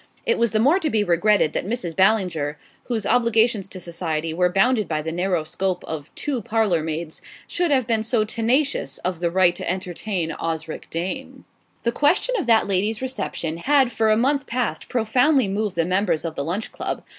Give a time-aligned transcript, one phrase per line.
[0.25, 1.95] It was the more to be regretted that Mrs.
[1.95, 7.21] Ballinger, whose obligations to society were bounded by the narrow scope of two parlour maids,
[7.47, 11.43] should have been so tenacious of the right to entertain Osric Dane.
[11.83, 16.25] The question of that lady's reception had for a month past profoundly moved the members
[16.25, 17.03] of the Lunch Club.